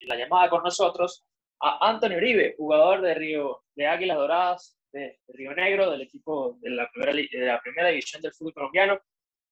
[0.00, 1.24] la llamada con nosotros
[1.60, 6.70] a Anthony Uribe, jugador de Río de Águilas Doradas de, Río Negro, del equipo de
[6.70, 9.00] la, primera, división del fútbol colombiano.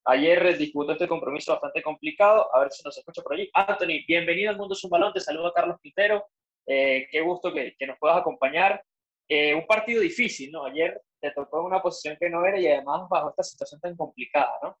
[0.05, 2.53] Ayer disputó este compromiso bastante complicado.
[2.55, 3.49] A ver si nos escucha por allí.
[3.53, 5.13] Anthony, bienvenido al Mundo Es un Balón.
[5.13, 6.25] Te saludo a Carlos Quintero.
[6.65, 8.81] Eh, qué gusto que, nos puedas acompañar.
[9.27, 10.65] Eh, un partido difícil, ¿no?
[10.65, 14.53] Ayer te tocó una posición que no era y además bajo esta situación tan complicada,
[14.63, 14.77] ¿no?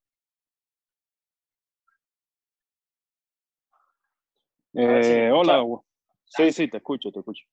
[4.79, 5.63] Eh, hola,
[6.25, 7.43] sí, sí, te escucho, te escucho.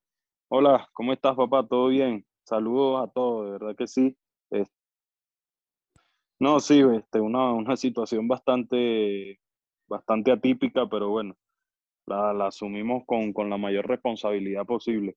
[0.49, 1.67] Hola, ¿cómo estás, papá?
[1.67, 2.23] ¿Todo bien?
[2.45, 4.15] Saludos a todos, de verdad que sí.
[6.39, 9.41] no, sí, este, una, una situación bastante,
[9.87, 11.35] bastante atípica, pero bueno,
[12.05, 15.17] la, la asumimos con, con, la mayor responsabilidad posible.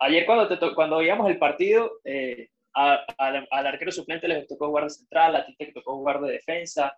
[0.00, 4.90] Ayer cuando, te cuando veíamos el partido, eh, al arquero suplente les tocó jugar de
[4.90, 6.92] central, a ti te tocó jugar de defensa.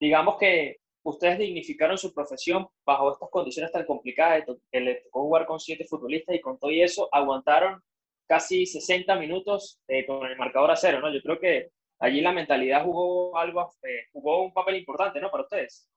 [0.00, 5.46] Digamos que ustedes dignificaron su profesión bajo estas condiciones tan complicadas, que les tocó jugar
[5.46, 7.82] con siete futbolistas y con todo y eso aguantaron
[8.26, 11.12] casi 60 minutos eh, con el marcador a cero, ¿no?
[11.12, 15.30] Yo creo que allí la mentalidad jugó algo, eh, jugó un papel importante, ¿no?
[15.30, 15.88] Para ustedes.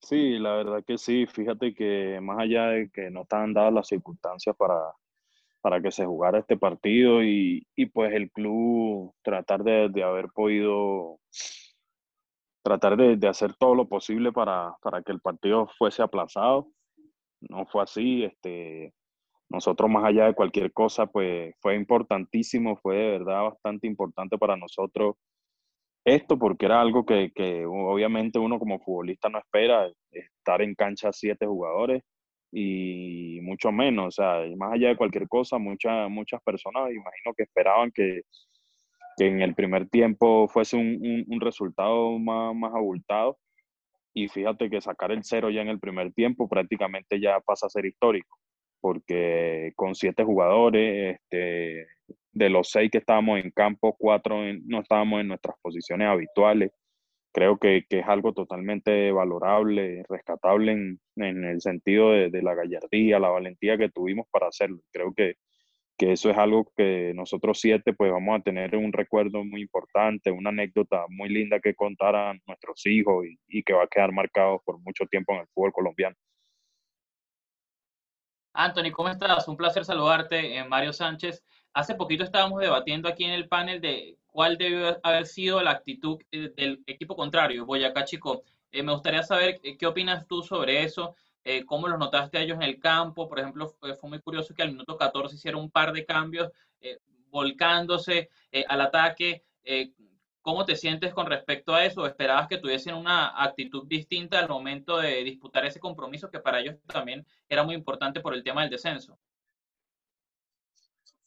[0.00, 1.26] Sí, la verdad que sí.
[1.26, 4.92] Fíjate que más allá de que no estaban dadas las circunstancias para,
[5.60, 10.28] para que se jugara este partido y, y pues el club tratar de, de haber
[10.28, 11.20] podido
[12.62, 16.68] tratar de, de, hacer todo lo posible para, para que el partido fuese aplazado.
[17.40, 18.24] No fue así.
[18.24, 18.92] Este,
[19.48, 24.56] nosotros más allá de cualquier cosa, pues fue importantísimo, fue de verdad bastante importante para
[24.56, 25.16] nosotros
[26.08, 31.12] esto porque era algo que, que, obviamente uno como futbolista no espera, estar en cancha
[31.12, 32.02] siete jugadores
[32.50, 37.42] y mucho menos, o sea, más allá de cualquier cosa, muchas muchas personas imagino que
[37.42, 38.22] esperaban que,
[39.18, 43.38] que en el primer tiempo fuese un, un, resultado más, más abultado
[44.14, 47.70] y fíjate que sacar el cero ya en el primer tiempo prácticamente ya pasa a
[47.70, 48.38] ser histórico
[48.80, 51.86] porque con siete jugadores, este,
[52.32, 56.72] de los seis que estábamos en campo, cuatro no estábamos en nuestras posiciones habituales.
[57.32, 62.54] Creo que, que es algo totalmente valorable, rescatable en, en el sentido de, de, la
[62.54, 64.80] gallardía, la valentía que tuvimos para hacerlo.
[64.92, 65.34] Creo que,
[65.98, 70.30] que eso es algo que nosotros siete pues vamos a tener un recuerdo muy importante,
[70.30, 74.78] una anécdota muy linda que contar nuestros hijos y, que va a quedar marcado por
[74.78, 76.16] mucho tiempo en el fútbol colombiano.
[78.52, 79.48] Anthony, ¿cómo estás?
[79.48, 81.44] Un placer saludarte, eh, Mario Sánchez.
[81.74, 86.18] Hace poquito estábamos debatiendo aquí en el panel de cuál debe haber sido la actitud
[86.30, 88.44] eh, del equipo contrario, Boyacá Chico.
[88.70, 91.16] Eh, me gustaría saber qué opinas tú sobre eso,
[91.66, 93.28] cómo los notaste a ellos en el campo.
[93.28, 96.50] Por ejemplo, fue, muy curioso que al minuto 14 hicieron un par de cambios,
[97.30, 98.30] volcándose
[98.68, 99.44] al ataque.
[100.48, 102.06] ¿Cómo te sientes con respecto a eso?
[102.06, 106.76] ¿Esperabas que tuviesen una actitud distinta al momento de disputar ese compromiso que para ellos
[106.86, 109.18] también era muy importante por el tema del descenso?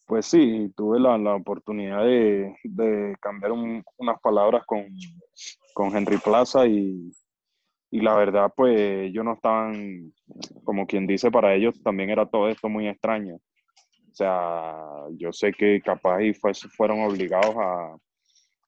[0.07, 4.87] Pues sí, tuve la, la oportunidad de, de cambiar un, unas palabras con,
[5.75, 7.11] con Henry Plaza y,
[7.91, 10.13] y, la verdad pues ellos no estaban,
[10.63, 13.35] como quien dice, para ellos también era todo esto muy extraño.
[13.35, 14.75] O sea,
[15.17, 17.95] yo sé que capaz y fue, fueron obligados a,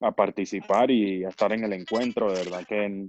[0.07, 2.31] a participar y a estar en el encuentro.
[2.31, 3.07] De verdad que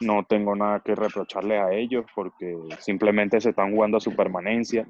[0.00, 4.86] no tengo nada que reprocharle a ellos porque simplemente se están jugando a su permanencia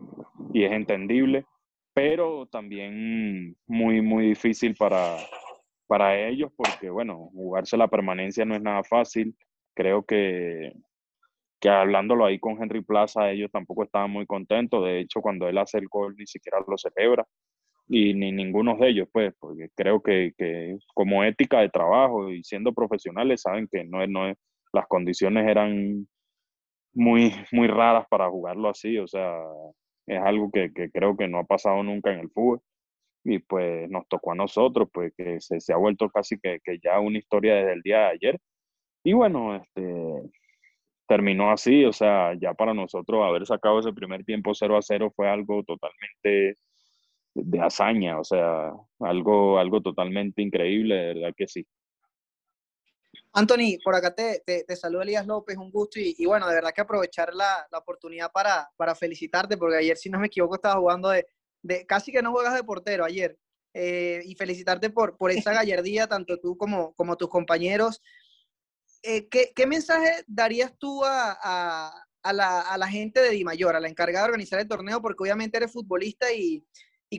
[0.53, 1.45] y es entendible,
[1.93, 5.17] pero también muy, muy difícil para,
[5.87, 9.35] para ellos porque, bueno, jugarse la permanencia no es nada fácil.
[9.81, 10.75] Creo que,
[11.59, 14.85] que hablándolo ahí con Henry Plaza, ellos tampoco estaban muy contentos.
[14.85, 17.27] De hecho, cuando él hace el gol, ni siquiera lo celebra.
[17.89, 22.45] Y ni ninguno de ellos, pues, porque creo que, que, como ética de trabajo y
[22.45, 24.37] siendo profesionales saben que no es, no es,
[24.75, 26.07] las condiciones eran
[26.93, 29.35] muy, muy raras para jugarlo así, o sea,
[30.07, 32.61] es algo que, que, creo que no ha pasado nunca en el fútbol.
[33.25, 36.79] Y pues nos tocó a nosotros, pues que se, se ha vuelto casi que, que,
[36.83, 38.41] ya una historia desde el día de ayer
[39.05, 40.31] y bueno, este
[41.07, 45.13] terminó así, o sea, ya para nosotros haber sacado ese primer tiempo 0 a 0
[45.15, 46.57] fue algo totalmente
[47.35, 51.67] de hazaña, o sea, algo, algo totalmente increíble, de verdad que sí.
[53.33, 56.73] Anthony, por acá te, te, te saluda Elías López, un gusto y, bueno, de verdad
[56.73, 60.79] que aprovechar la, la oportunidad para, para, felicitarte, porque ayer, si no me equivoco, estabas
[60.79, 61.27] jugando de,
[61.63, 63.37] de casi que no juegas de portero ayer,
[63.73, 68.03] eh, y felicitarte por, por esa gallardía, tanto tú como, como tus compañeros.
[69.03, 71.91] Eh, ¿qué, ¿qué, mensaje darías tú a,
[72.23, 75.01] la, gente de Di Mayor, a la encargada de organizar el torneo?
[75.01, 76.65] Porque obviamente eres futbolista y,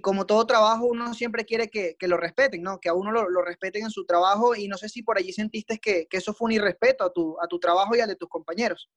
[0.01, 2.80] como todo trabajo, uno siempre quiere que, lo respeten, ¿no?
[2.80, 5.80] Que a uno lo, respeten en su trabajo y no sé si por allí sentiste
[5.80, 7.12] que, eso fue un irrespeto a
[7.48, 8.89] tu, trabajo y al de tus compañeros.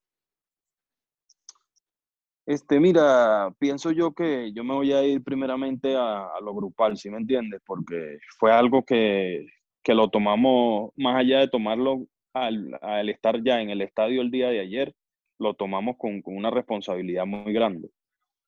[2.46, 7.08] Este, mira, pienso yo que yo me voy a ir primeramente a, lo grupal, ¿sí
[7.08, 7.62] me entiendes?
[7.64, 9.46] Porque fue algo que
[9.88, 14.60] lo tomamos, más allá de tomarlo al, estar ya en el estadio el día de
[14.60, 14.94] ayer,
[15.38, 17.88] lo tomamos con, una responsabilidad muy grande.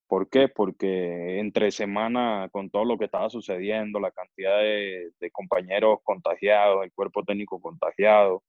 [0.09, 0.49] ¿Por qué?
[0.49, 6.93] Porque entre semana, con todo lo que estaba sucediendo, la cantidad de, compañeros contagiados, el
[6.93, 8.45] cuerpo técnico contagiado,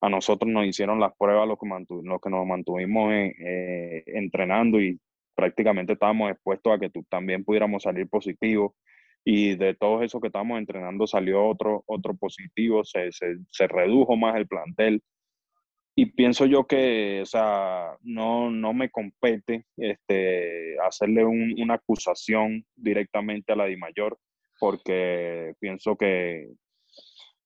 [0.00, 1.68] a nosotros nos hicieron las pruebas los que,
[2.22, 5.00] que nos mantuvimos eh, entrenando y
[5.34, 8.72] prácticamente estábamos expuestos a que tú, también pudiéramos salir positivos
[9.24, 14.16] y de todos esos que estábamos entrenando salió otro, otro positivo, se, se, se, redujo
[14.16, 15.02] más el plantel.
[15.94, 22.64] Y pienso yo que, o sea, no, no me compete este, hacerle un, una acusación
[22.74, 24.18] directamente a la DIMAYOR,
[24.58, 26.48] porque pienso que,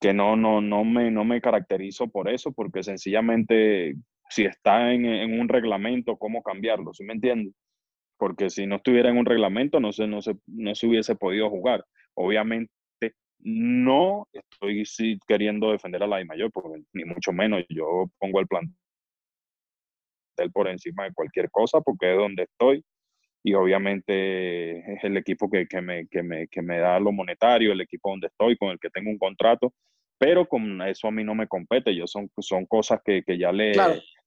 [0.01, 3.97] que no, no, no, me, no me caracterizo por eso, porque sencillamente
[4.31, 6.95] si está en, en un reglamento, ¿cómo cambiarlo?
[6.95, 7.53] ¿Sí me entiendes?
[8.19, 11.51] Porque si no estuviera en un reglamento, no se, no se, no se hubiese podido
[11.51, 11.85] jugar.
[12.15, 12.71] Obviamente,
[13.41, 18.41] no estoy sí, queriendo defender a la de mayor, porque ni mucho menos yo pongo
[18.41, 18.73] el plantel
[20.53, 22.85] por encima de cualquier cosa, porque es donde estoy
[23.47, 27.71] y obviamente es el equipo que, que, me, que, me, que me da lo monetario,
[27.71, 29.73] el equipo donde estoy, con el que tengo un contrato,
[30.19, 33.53] pero con eso a mí no me compete, yo son, son cosas que, que ya
[33.53, 33.73] le,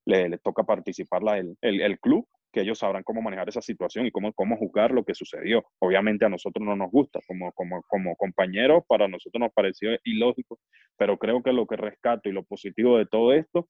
[0.06, 3.61] le, le, toca participar la, el, el, el, club, que ellos sabrán cómo manejar esa
[3.61, 5.63] situación y cómo, cómo juzgar lo que sucedió.
[5.79, 10.59] Obviamente a nosotros no nos gusta, como, como, como compañeros, para nosotros nos pareció ilógico,
[10.97, 13.67] pero creo que lo que rescato y lo positivo de todo esto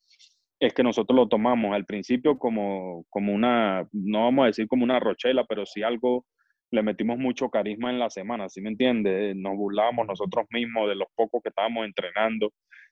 [0.59, 4.83] es que nosotros lo tomamos al principio como, como una, no vamos a decir como
[4.83, 6.25] una rochela, pero sí algo,
[6.71, 9.35] le metimos mucho carisma en la semana, ¿sí me entiendes?
[9.35, 12.51] Nos burlábamos nosotros mismos de los pocos que estábamos entrenando,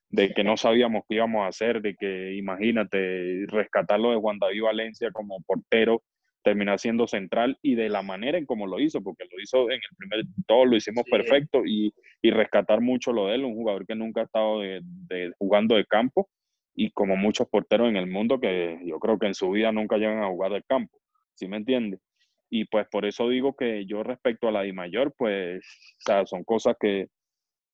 [0.09, 4.63] de que no sabíamos qué íbamos a hacer, de que imagínate rescatarlo de Juan David
[4.63, 6.03] Valencia como portero,
[6.43, 9.75] terminar siendo central y de la manera en cómo lo hizo, porque lo hizo en
[9.75, 13.85] el primer, todo lo hicimos perfecto y, y, rescatar mucho lo de él, un jugador
[13.85, 16.29] que nunca ha estado de, de, jugando de campo
[16.73, 19.97] y como muchos porteros en el mundo que yo creo que en su vida nunca
[19.97, 20.97] llegan a jugar del campo,
[21.33, 21.99] ¿sí me entiende?
[22.49, 25.65] Y pues por eso digo que yo respecto a la Di Mayor, pues
[25.97, 27.07] o sea, son cosas que,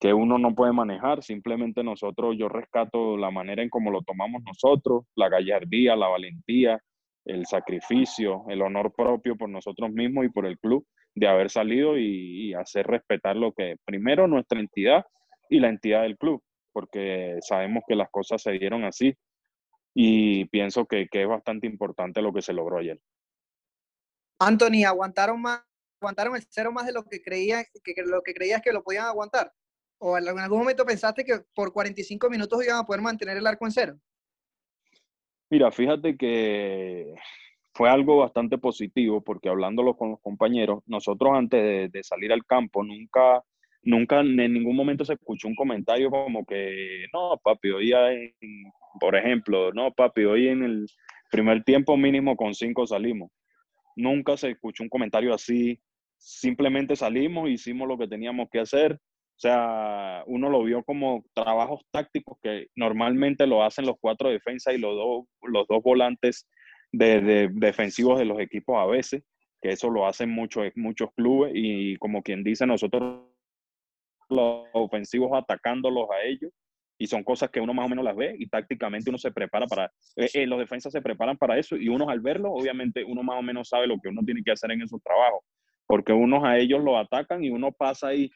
[0.03, 4.43] que uno no puede manejar, simplemente nosotros, yo rescato la manera en cómo lo tomamos
[4.43, 6.83] nosotros, la gallardía, la valentía,
[7.23, 10.85] el sacrificio, el honor propio por nosotros mismos y por el club
[11.15, 15.05] de haber salido y, hacer respetar lo que primero nuestra entidad
[15.49, 19.15] y la entidad del club porque sabemos que las cosas se dieron así
[19.93, 22.99] y pienso que, que es bastante importante lo que se logró ayer.
[24.37, 25.63] Anthony, ¿aguantaron más,
[26.01, 29.05] aguantaron el cero más de lo que creías que, lo que creías que lo podían
[29.05, 29.53] aguantar?
[30.05, 33.65] ¿O en algún momento pensaste que por 45 minutos iban a poder mantener el arco
[33.65, 33.97] en cero?
[35.49, 37.15] Mira, fíjate que
[37.73, 42.83] fue algo bastante positivo porque hablándolo con los compañeros, nosotros antes de, salir al campo
[42.83, 43.41] nunca
[43.81, 47.93] nunca en ningún momento se escuchó un comentario como que, no, papi, hoy
[48.99, 50.85] por ejemplo, no, papi, hoy en el
[51.31, 53.31] primer tiempo mínimo con cinco salimos.
[53.95, 55.79] Nunca se escuchó un comentario así,
[56.17, 58.99] simplemente salimos, hicimos lo que teníamos que hacer.
[59.35, 64.75] O sea, uno lo vio como trabajos tácticos que normalmente lo hacen los cuatro defensas
[64.75, 66.47] y los dos, los dos volantes
[66.91, 69.23] de, de defensivos de los equipos a veces,
[69.61, 73.23] que eso lo hacen muchos, muchos clubes y como quien dice, nosotros
[74.29, 76.51] los ofensivos atacándolos a ellos
[76.97, 79.65] y son cosas que uno más o menos las ve y tácticamente uno se prepara
[79.67, 83.23] para, eh, eh, los defensas se preparan para eso y uno al verlo, obviamente uno
[83.23, 85.41] más o menos sabe lo que uno tiene que hacer en esos trabajos,
[85.87, 88.29] porque unos a ellos lo atacan y uno pasa ahí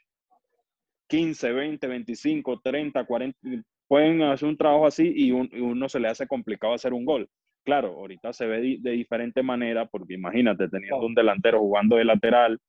[1.08, 3.40] 15, 20, 25, 30, 40,
[3.88, 7.06] pueden hacer un trabajo así y, un, y uno se le hace complicado hacer un
[7.06, 7.30] gol.
[7.64, 12.06] Claro, ahorita se ve de, de diferente manera, porque imagínate, teniendo un delantero jugando de
[12.06, 12.60] lateral,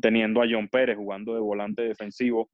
[0.00, 2.50] teniendo a John Pérez jugando de volante defensivo,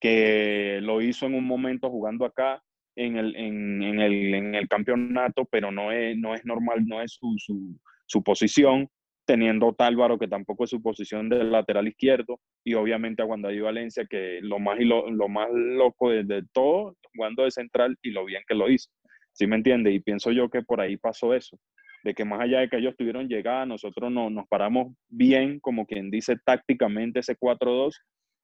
[0.00, 2.60] que lo hizo en un momento jugando acá
[2.96, 7.00] en el, en, en el, en el campeonato, pero no es, no es normal, no
[7.00, 8.88] es su, su, su posición,
[9.24, 14.06] teniendo Tálvaro, que tampoco es su posición del lateral izquierdo, y obviamente a Wandaí Valencia,
[14.08, 18.24] que lo más, y lo, más loco de, de, todo, jugando de central y lo
[18.24, 18.90] bien que lo hizo.
[19.32, 19.92] ¿Sí me entiende?
[19.92, 21.58] Y pienso yo que por ahí pasó eso
[22.02, 25.86] de que más allá de que ellos tuvieron llegada, nosotros no, nos paramos bien, como
[25.86, 27.94] quien dice tácticamente ese 4-2,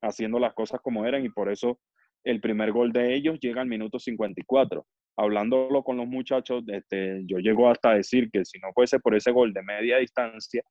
[0.02, 1.78] haciendo las cosas como eran y por eso
[2.24, 4.86] el primer gol de ellos llega al minuto 54.
[5.16, 9.32] Hablándolo con los muchachos, este, yo llego hasta decir que si no fuese por ese
[9.32, 10.62] gol de media distancia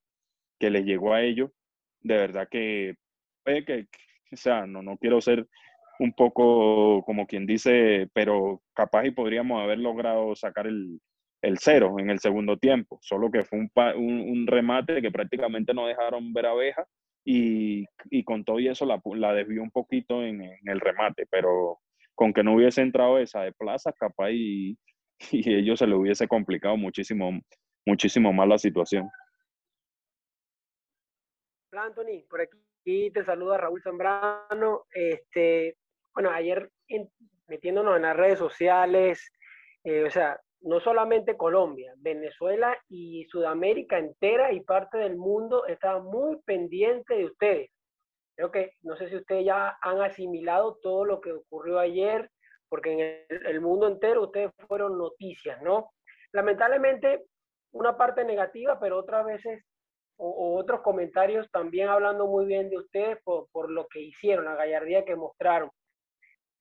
[0.60, 1.51] que les llegó a ellos,
[2.01, 2.96] de verdad que,
[3.46, 3.88] que
[4.32, 5.46] o sea, no, no quiero ser
[6.00, 11.00] un poco como quien dice, pero capaz y podríamos haber logrado sacar el,
[11.42, 15.88] el cero en el segundo tiempo, solo que fue un, un, remate que prácticamente no
[15.88, 16.86] dejaron ver abeja
[17.29, 21.81] y, y con todo y eso la, la desvió un poquito en, el remate, pero
[22.15, 24.77] con que no hubiese entrado esa de plaza, capaz y,
[25.31, 27.38] y ellos se le hubiese complicado muchísimo,
[27.86, 29.10] muchísimo más la situación.
[31.74, 34.86] Hola Anthony, por aquí te saluda Raúl Zambrano.
[34.93, 35.75] Este,
[36.13, 36.72] bueno, ayer
[37.48, 39.34] metiéndonos en las redes sociales,
[39.84, 45.99] eh, o sea, no solamente Colombia, Venezuela y Sudamérica entera y parte del mundo está
[45.99, 47.69] muy pendiente de ustedes.
[48.35, 52.29] Creo que no sé si ustedes ya han asimilado todo lo que ocurrió ayer,
[52.69, 55.91] porque en el, mundo entero ustedes fueron noticias, ¿no?
[56.33, 57.25] Lamentablemente,
[57.71, 59.63] una parte negativa, pero otras veces,
[60.17, 64.55] o, otros comentarios también hablando muy bien de ustedes por, por lo que hicieron, la
[64.55, 65.71] gallardía que mostraron.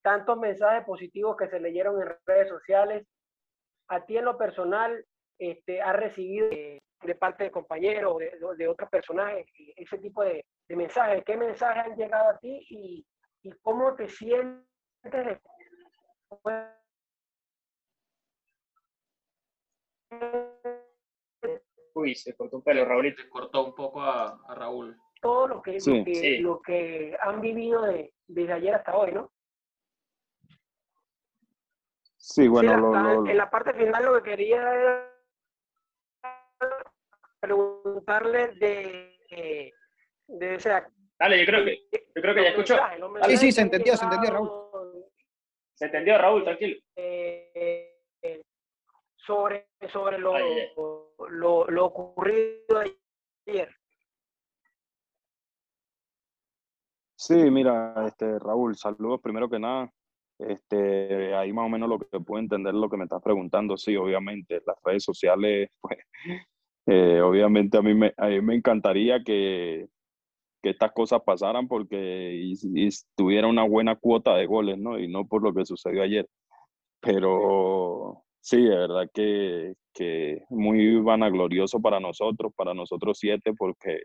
[0.03, 3.07] Tantos mensajes positivos que se leyeron en redes sociales,
[3.89, 5.05] a ti en lo personal
[5.39, 6.81] este, has recibido de,
[7.19, 11.25] parte de compañeros o de, otros personajes ese tipo de, mensajes?
[11.25, 13.07] ¿Qué mensajes han llegado a ti y,
[13.63, 14.65] cómo te sientes
[21.95, 24.97] Uy, se cortó un pelo, Raúl, y te cortó un poco a, Raúl.
[25.21, 25.79] Todo lo que,
[26.41, 27.83] lo, que han vivido
[28.27, 29.33] desde ayer hasta hoy, ¿no?
[32.29, 35.13] Sí, bueno, en la parte final lo que quería era
[37.39, 39.73] preguntarle de,
[40.27, 40.91] de, o sea,
[41.21, 42.77] Dale, yo creo que, yo creo que ya escuchó.
[43.27, 44.51] Sí, sí, se entendió, se entendió, Raúl.
[45.75, 46.81] Se entendió, Raúl, tranquilo.
[46.97, 48.43] Eh,
[49.19, 50.35] sobre sobre lo,
[51.31, 52.83] lo, lo ocurrido
[53.47, 53.73] ayer.
[57.15, 59.93] Sí, mira, este, Raúl, saludos primero que nada.
[60.39, 63.97] Este, ahí más o menos lo que puedo entender lo que me estás preguntando, sí,
[63.97, 65.99] obviamente, las redes sociales, pues,
[66.87, 69.89] eh, obviamente a mí, me, a mí me encantaría que,
[70.63, 74.99] que estas cosas pasaran porque y, tuviera una buena cuota de goles, ¿no?
[74.99, 76.29] Y no por lo que sucedió ayer.
[77.01, 84.03] Pero sí, de verdad que, que muy vanaglorioso para nosotros, para nosotros siete, porque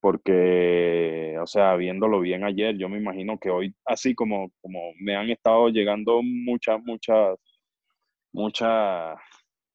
[0.00, 5.14] porque, o sea, viéndolo bien ayer, yo me imagino que hoy, así como, como me
[5.14, 7.36] han estado llegando muchas, muchas,
[8.32, 9.18] muchas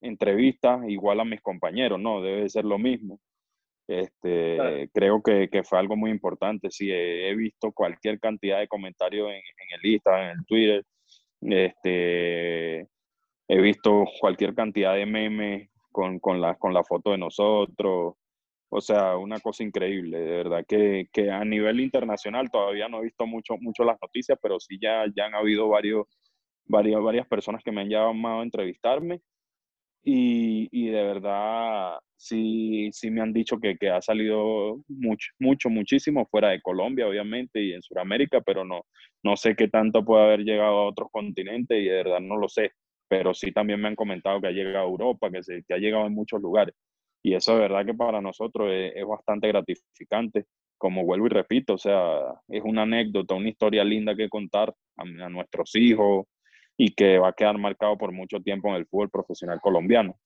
[0.02, 2.22] entrevistas, igual a mis compañeros, ¿no?
[2.22, 3.20] Debe ser lo mismo.
[3.88, 6.72] Este, Creo que, que, fue algo muy importante.
[6.72, 10.84] Sí, he, visto cualquier cantidad de comentarios en, en, el Instagram, en el Twitter.
[11.42, 12.88] Este,
[13.48, 18.16] he visto cualquier cantidad de memes con, con, la, con la foto de nosotros.
[18.70, 23.04] O sea, una cosa increíble, de verdad que, que, a nivel internacional todavía no he
[23.06, 26.06] visto mucho, mucho las noticias, pero sí ya, ya han habido varios,
[26.66, 29.22] varias, varias personas que me han llamado a entrevistarme
[30.04, 35.70] y, y de verdad sí, sí me han dicho que, que, ha salido mucho, mucho,
[35.70, 38.84] muchísimo fuera de Colombia, obviamente, y en Sudamérica, pero no,
[39.24, 42.48] no sé qué tanto puede haber llegado a otros continentes y de verdad no lo
[42.50, 42.72] sé,
[43.08, 45.78] pero sí también me han comentado que ha llegado a Europa, que, se, que ha
[45.78, 46.76] llegado en muchos lugares.
[47.26, 50.46] Y eso de verdad que para nosotros es, bastante gratificante.
[50.78, 55.30] Como vuelvo y repito, o sea, es una anécdota, una historia linda que contar a,
[55.30, 56.28] nuestros hijos
[56.78, 60.20] y que va a quedar marcado por mucho tiempo en el fútbol profesional colombiano.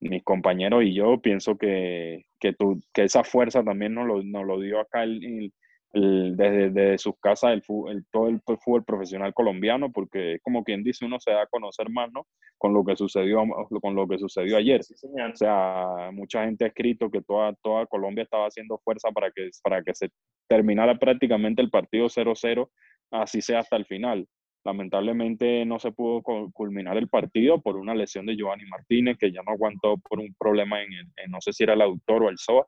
[0.00, 2.56] Mis compañeros y yo pienso que, que,
[2.92, 5.52] que esa fuerza también nos lo, nos lo dio acá el,
[5.92, 7.62] desde, sus casas el,
[8.10, 11.90] todo el fútbol profesional colombiano, porque es como quien dice, uno se da a conocer
[11.90, 12.26] más, ¿no?
[12.56, 13.42] Con lo que sucedió,
[13.80, 14.80] con lo que sucedió ayer.
[14.80, 19.50] o sea, mucha gente ha escrito que toda, toda Colombia estaba haciendo fuerza para que,
[19.62, 20.08] para que se
[20.48, 22.70] terminara prácticamente el partido 0-0,
[23.10, 24.26] así sea hasta el final.
[24.64, 26.22] Lamentablemente no se pudo
[26.52, 30.34] culminar el partido por una lesión de Giovanni Martínez, que ya no aguantó por un
[30.38, 32.66] problema en, en no sé si era el autor o el SOA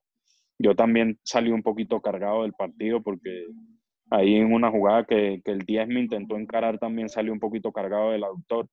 [0.59, 3.47] yo también salí un poquito cargado del partido porque
[4.11, 7.73] ahí en una jugada que, que el 10 me intentó encarar también salió un poquito
[7.73, 8.69] cargado del autor.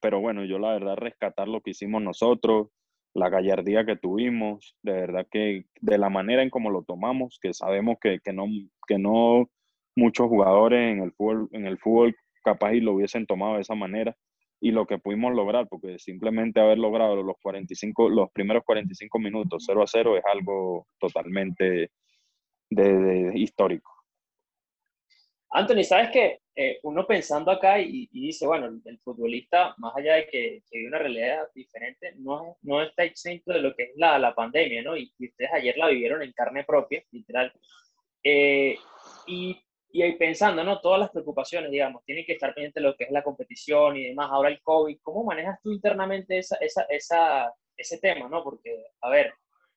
[0.00, 2.68] Pero bueno, yo la verdad rescatar lo que hicimos nosotros,
[3.14, 7.52] la gallardía que tuvimos, de verdad que de la manera en cómo lo tomamos, que
[7.52, 8.46] sabemos que, que, no,
[8.86, 9.50] que no
[9.96, 13.74] muchos jugadores en el fútbol, en el fútbol capaz y lo hubiesen tomado de esa
[13.74, 14.16] manera
[14.60, 19.64] y lo que pudimos lograr, porque simplemente haber logrado los 45, los primeros 45 minutos
[19.66, 21.90] 0 a 0 es algo totalmente
[22.70, 23.92] de, histórico.
[25.50, 30.26] Anthony, sabes que eh, uno pensando acá y, dice, bueno, el, futbolista, más allá de
[30.26, 34.18] que, que vive una realidad diferente, no, no está exento de lo que es la,
[34.18, 34.96] la pandemia, ¿no?
[34.96, 37.52] Y, ustedes ayer la vivieron en carne propia, literal.
[38.22, 38.76] Eh,
[39.26, 39.58] y
[39.90, 40.80] y ahí pensando, ¿no?
[40.80, 44.08] Todas las preocupaciones, digamos, tienen que estar pendientes de lo que es la competición y
[44.08, 44.28] demás.
[44.30, 48.44] Ahora el COVID, ¿cómo manejas tú internamente esa, esa, esa, ese tema, ¿no?
[48.44, 49.32] Porque, a ver,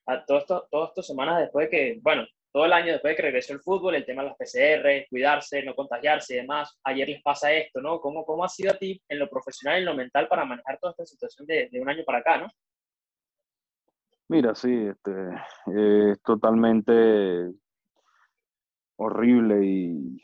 [0.06, 0.44] a todas
[0.88, 3.94] estas semanas después de que, bueno, todo el año después de que regresó el fútbol,
[3.94, 7.98] el tema de las PCR, cuidarse, no contagiarse y demás, ayer les pasa esto, ¿no?
[8.00, 10.90] ¿Cómo, cómo ha sido a ti en lo profesional en lo mental para manejar toda
[10.90, 12.50] esta situación de, de un año para acá, ¿no?
[14.28, 15.10] Mira, sí, este,
[16.10, 17.52] es totalmente
[19.02, 20.20] horrible y,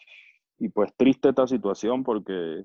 [0.59, 2.65] y pues triste esta situación porque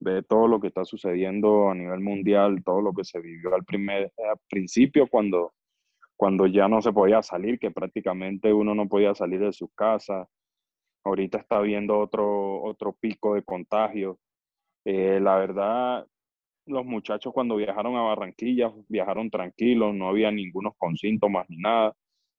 [0.00, 3.64] ve todo lo que está sucediendo a nivel mundial, todo lo que se vivió al
[3.64, 5.52] primer al principio cuando
[6.22, 10.28] cuando ya no se podía salir, que prácticamente uno no podía salir de su casa.
[11.02, 14.20] Ahorita está viendo otro, otro pico de contagio.
[14.84, 16.06] Eh, la verdad,
[16.66, 21.92] los muchachos cuando viajaron a Barranquilla viajaron tranquilos, no había ninguno con síntomas ni nada.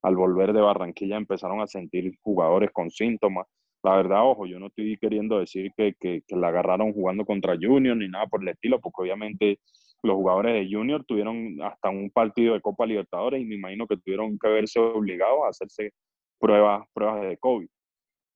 [0.03, 3.47] Al volver de Barranquilla empezaron a sentir jugadores con síntomas.
[3.83, 7.57] La verdad, ojo, yo no estoy queriendo decir que, que, que la agarraron jugando contra
[7.59, 9.59] Junior ni nada por el estilo, porque obviamente
[10.03, 13.97] los jugadores de Junior tuvieron hasta un partido de Copa Libertadores y me imagino que
[13.97, 15.91] tuvieron que verse obligados a hacerse
[16.39, 17.67] pruebas, pruebas de COVID.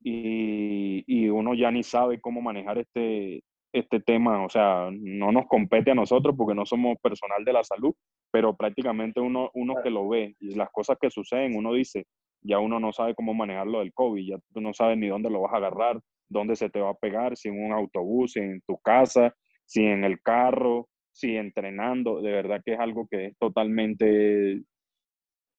[0.03, 3.41] Y, y, uno ya ni sabe cómo manejar este,
[3.73, 7.63] este tema, o sea, no nos compete a nosotros porque no somos personal de la
[7.63, 7.93] salud,
[8.37, 12.05] pero prácticamente uno, uno que lo ve y las cosas que suceden, uno dice,
[12.43, 15.31] ya uno no sabe cómo manejar lo del COVID, ya tú no sabes ni dónde
[15.31, 18.39] lo vas a agarrar, dónde se te va a pegar, si en un autobús, si
[18.41, 19.33] en tu casa,
[19.65, 24.61] si en el carro, si entrenando, de verdad que es algo que es totalmente,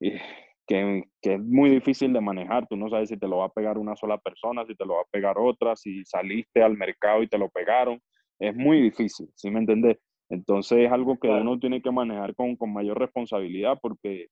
[0.03, 0.21] eh,
[0.65, 3.53] que, que, es muy difícil de manejar, tú no sabes si te lo va a
[3.53, 7.25] pegar una sola persona, si te lo va a pegar otra, si saliste al mercado
[7.25, 8.01] y te lo pegaron,
[8.39, 9.99] es muy difícil, ¿sí me entendés?
[10.31, 14.29] Entonces es algo que uno tiene que manejar con, con mayor responsabilidad porque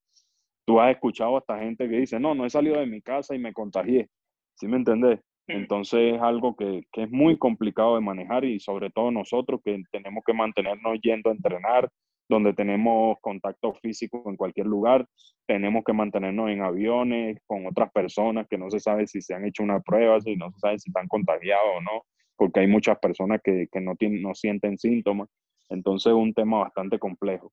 [0.66, 3.34] tú has escuchado a esta gente que dice, no, no he salido de mi casa
[3.34, 4.08] y me contagié,
[4.54, 5.20] ¿sí me entendés?
[5.48, 9.80] Entonces es algo que, que, es muy complicado de manejar y sobre todo nosotros que
[9.92, 11.88] tenemos que mantenernos yendo a entrenar,
[12.28, 15.06] donde tenemos contacto físico en cualquier lugar,
[15.46, 19.44] tenemos que mantenernos en aviones con otras personas que no se sabe si se han
[19.44, 22.02] hecho una prueba, si no se sabe si están contagiados o no,
[22.36, 25.28] porque hay muchas personas que, que no, tienen, no sienten síntomas.
[25.68, 27.52] Entonces es un tema bastante complejo.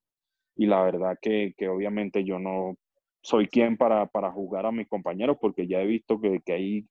[0.55, 2.75] Y la verdad que, que obviamente yo no
[3.21, 6.87] soy quien para, para juzgar a mis compañeros porque ya he visto que, que hay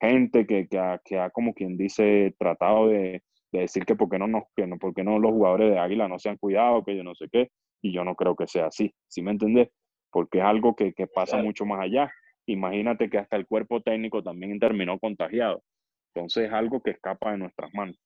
[0.00, 4.08] gente que, que, ha, que ha, como quien dice, tratado de, de decir que por
[4.08, 6.84] qué no, nos, que no, porque no los jugadores de Águila no se han cuidado,
[6.84, 9.68] que yo no sé qué, y yo no creo que sea así, ¿sí me entiendes?
[10.10, 12.10] Porque es algo que, que pasa mucho más allá.
[12.46, 15.62] Imagínate que hasta el cuerpo técnico también terminó contagiado.
[16.14, 17.96] Entonces es algo que escapa de nuestras manos.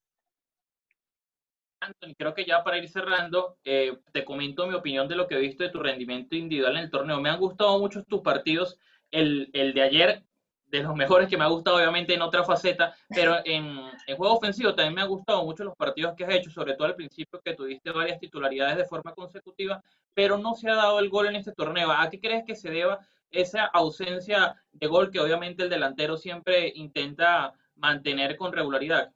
[1.89, 5.37] Anthony, creo que ya para ir cerrando, eh, te comento mi opinión de lo que
[5.37, 7.21] he visto de tu rendimiento individual en el torneo.
[7.21, 8.79] Me han gustado mucho tus partidos.
[9.11, 10.25] El, el de ayer
[10.71, 14.35] de los mejores que me ha gustado, obviamente, en otra faceta, pero en, en, juego
[14.35, 17.41] ofensivo también me ha gustado mucho los partidos que has hecho, sobre todo al principio
[17.41, 21.37] que tuviste varias titularidades de forma consecutiva, pero no se ha dado el gol en
[21.37, 21.91] este torneo.
[21.91, 22.99] ¿A qué crees que se deba
[23.31, 29.11] esa ausencia de gol que obviamente el delantero siempre intenta mantener con regularidad?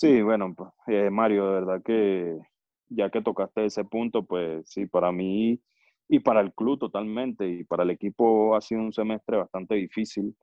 [0.00, 2.38] Sí, bueno, pues, eh, Mario, de verdad que
[2.88, 5.60] ya que tocaste ese punto, pues sí, para mí
[6.08, 10.36] y para el club totalmente, y para el equipo ha sido un semestre bastante difícil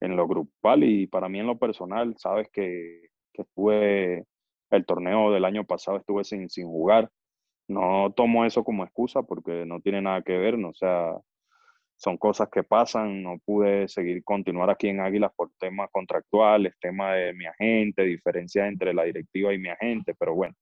[0.00, 4.26] en lo grupal y para mí en lo personal, sabes que, que estuve,
[4.70, 7.10] el torneo del año pasado estuve sin, sin jugar.
[7.68, 10.70] No tomo eso como excusa porque no tiene nada que ver, ¿no?
[10.70, 11.14] o sea,
[11.98, 17.12] son cosas que pasan, no pude seguir continuar aquí en Águilas por temas contractuales, tema
[17.14, 20.54] de mi agente, diferencia entre la directiva y mi agente, pero bueno,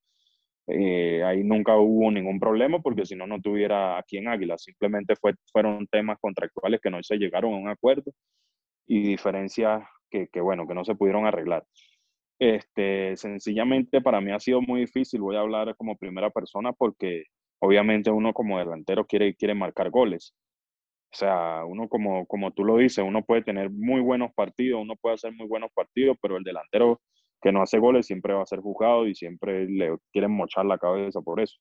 [0.66, 4.56] eh, ahí nunca hubo ningún problema porque si no, no tuviera aquí en Águila.
[4.58, 8.12] Simplemente fue, fueron temas contractuales que no se llegaron a un acuerdo
[8.86, 11.64] y diferencias que, que, bueno, que no se pudieron arreglar.
[12.38, 17.24] Este, sencillamente para mí ha sido muy difícil, voy a hablar como primera persona porque
[17.60, 20.34] obviamente uno como delantero quiere, quiere marcar goles.
[21.12, 24.96] O sea, uno como, como tú lo dices, uno puede tener muy buenos partidos, uno
[24.96, 27.00] puede hacer muy buenos partidos, pero el delantero
[27.40, 30.78] que no hace goles siempre va a ser juzgado y siempre le quieren mochar la
[30.78, 31.56] cabeza por eso.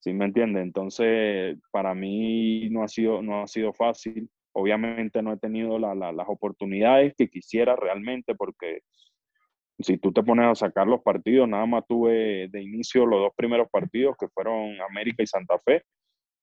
[0.00, 0.60] ¿Sí me entiende?
[0.60, 4.28] Entonces, para mí no ha sido, no ha sido fácil.
[4.52, 8.80] Obviamente no he tenido la, la, las oportunidades que quisiera realmente porque
[9.78, 13.32] si tú te pones a sacar los partidos, nada más tuve de inicio los dos
[13.34, 15.82] primeros partidos que fueron América y Santa Fe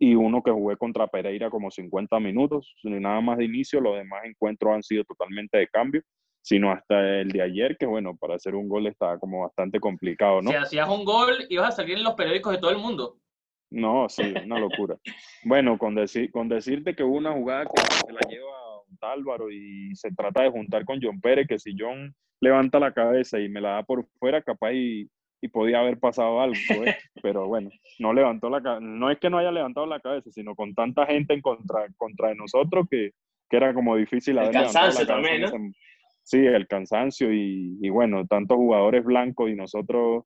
[0.01, 4.25] y uno que jugué contra Pereira como 50 minutos, nada más de inicio, los demás
[4.25, 6.01] encuentros han sido totalmente de cambio
[6.43, 10.41] sino hasta el de ayer, que bueno, para hacer un gol estaba como bastante complicado,
[10.41, 10.49] ¿no?
[10.49, 13.19] Si hacías un gol, ibas a salir en los periódicos de todo el mundo.
[13.69, 14.97] No, sí, una locura.
[15.43, 18.49] bueno, con, decir, con decirte que hubo una jugada que se la lleva
[19.01, 23.39] Álvaro y se trata de juntar con John Pérez, que si John levanta la cabeza
[23.39, 25.09] y me la da por fuera, capaz y,
[25.41, 26.97] y podía haber pasado algo, ¿eh?
[27.21, 30.55] pero bueno, no levantó la cabeza, no es que no haya levantado la cabeza, sino
[30.55, 33.11] con tanta gente en contra, contra de nosotros que,
[33.49, 35.49] que era como difícil el cansancio también, ¿no?
[36.23, 40.23] Sí, el cansancio y, y, bueno, tantos jugadores blancos y nosotros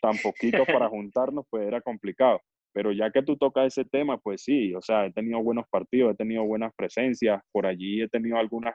[0.00, 2.40] tan poquitos para juntarnos, pues era complicado.
[2.72, 6.12] Pero ya que tú tocas ese tema, pues sí, o sea, he tenido buenos partidos,
[6.12, 8.74] he tenido buenas presencias, por allí he tenido algunas,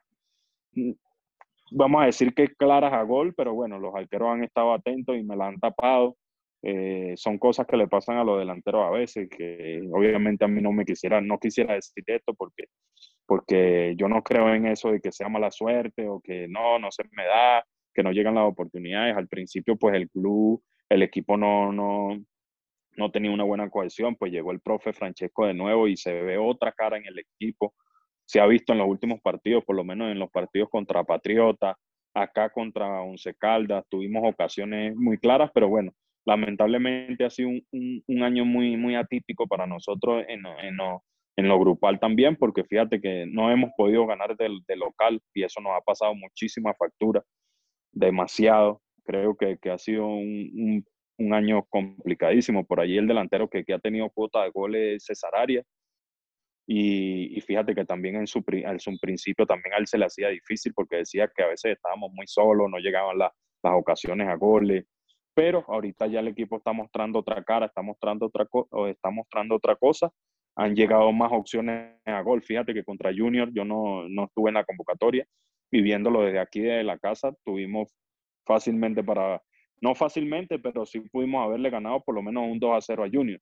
[1.71, 5.23] vamos a decir que claras a gol, pero bueno, los arqueros han estado atentos y
[5.23, 6.17] me la han tapado.
[6.61, 10.61] Eh, son cosas que le pasan a los delanteros a veces, que obviamente a mí
[10.61, 12.65] no me quisiera, no quisiera decir esto porque,
[13.25, 16.91] porque yo no creo en eso de que sea mala suerte o que no, no
[16.91, 19.15] se me da, que no llegan las oportunidades.
[19.15, 22.17] Al principio, pues el club, el equipo no, no,
[22.97, 26.37] no tenía una buena cohesión, pues llegó el profe Francesco de nuevo y se ve
[26.37, 27.73] otra cara en el equipo.
[28.29, 31.75] Se ha visto en los últimos partidos, por lo menos en los partidos contra Patriota,
[32.13, 35.91] acá contra Once Caldas, tuvimos ocasiones muy claras, pero bueno,
[36.27, 41.99] lamentablemente ha sido un, un, año muy, muy atípico para nosotros en, en, lo grupal
[41.99, 45.81] también, porque fíjate que no hemos podido ganar del, del local y eso nos ha
[45.81, 47.23] pasado muchísima factura,
[47.91, 48.79] demasiado.
[49.05, 50.85] Creo que, que ha sido un,
[51.17, 52.63] un año complicadísimo.
[52.63, 55.65] Por allí el delantero que, que ha tenido cuota de goles Cesar Arias.
[56.71, 60.05] Y, y, fíjate que también en su, en su principio también a él se le
[60.05, 63.31] hacía difícil porque decía que a veces estábamos muy solos, no llegaban las
[63.63, 64.85] ocasiones a goles.
[65.33, 68.47] Pero ahorita ya el equipo está mostrando otra cara, está mostrando otra,
[68.87, 70.11] está mostrando otra cosa.
[70.57, 72.43] Han llegado más opciones a gol.
[72.43, 75.25] Fíjate que contra Junior yo no, no estuve en la convocatoria
[75.71, 77.95] y viéndolo desde aquí, de la casa, tuvimos
[78.45, 79.41] fácilmente para
[79.81, 83.09] no fácilmente, pero sí pudimos haberle ganado por lo menos un 2 a 0 a
[83.11, 83.41] Junior,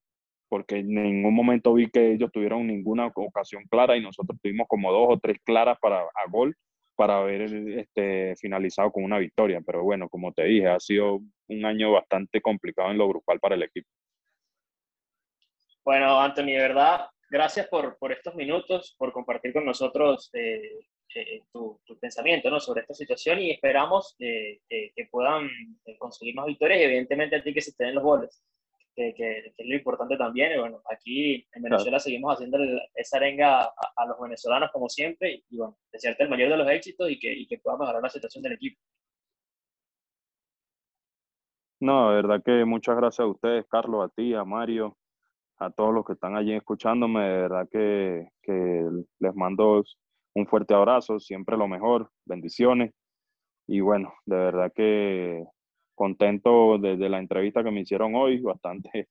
[0.50, 4.92] porque en ningún momento vi que ellos tuvieron ninguna ocasión clara y nosotros tuvimos como
[4.92, 6.56] dos o tres claras para a gol
[6.96, 7.44] para haber
[7.80, 9.62] este, finalizado con una victoria.
[9.66, 13.56] Pero bueno, como te dije, ha sido un año bastante complicado en lo grupal para
[13.56, 13.88] el equipo.
[15.86, 20.80] Bueno, Anthony, de verdad, gracias por, por estos minutos, por compartir con nosotros eh,
[21.16, 22.60] eh, tu, tu, pensamiento ¿no?
[22.60, 25.48] sobre esta situación y esperamos eh, que puedan
[25.86, 28.44] eh, conseguir más victorias y evidentemente a ti que se estén los goles,
[28.98, 30.54] que, que, es lo importante también.
[30.54, 32.58] Y bueno, aquí en Venezuela seguimos haciendo
[32.96, 36.70] esa arenga a, a, los venezolanos como siempre y, bueno, desearte el mayor de los
[36.70, 38.82] éxitos y que, y que pueda mejorar la situación del equipo.
[41.80, 44.98] No, de verdad que muchas gracias a ustedes, Carlos, a ti, a Mario,
[45.60, 47.22] a todos los que están allí escuchándome.
[47.24, 48.84] De verdad que, que
[49.20, 49.84] les mando
[50.34, 52.94] un fuerte abrazo, siempre lo mejor, bendiciones.
[53.68, 55.46] Y bueno, de verdad que
[55.98, 59.10] contento desde la entrevista que me hicieron hoy, bastante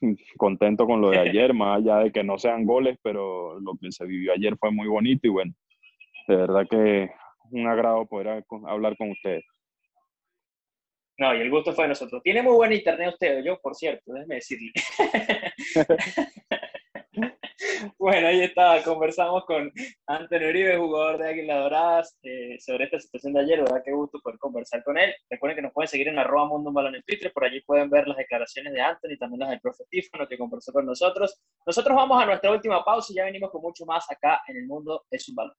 [0.36, 3.90] contento con lo de ayer, más allá de que no sean goles, pero lo que
[3.92, 5.54] se vivió ayer fue muy bonito y bueno,
[6.26, 7.10] de verdad que
[7.52, 9.44] un agrado poder hablar con ustedes.
[11.16, 12.22] No, y el gusto fue de nosotros.
[12.22, 14.70] Tiene muy buen internet usted, yo, por cierto, déjeme decirle.
[17.98, 19.70] Bueno, ahí está, conversamos con
[20.06, 23.82] Antonio Uribe, jugador de Águilas Doradas, eh, sobre esta situación de ayer, ¿verdad?
[23.84, 25.14] Qué gusto poder conversar con él.
[25.30, 28.08] Recuerden que nos pueden seguir en arroba mundo balón en Twitter, por allí pueden ver
[28.08, 31.40] las declaraciones de Anthony, también las del profe Tífano que conversó con nosotros.
[31.66, 34.66] Nosotros vamos a nuestra última pausa y ya venimos con mucho más acá en el
[34.66, 35.54] mundo de su balón.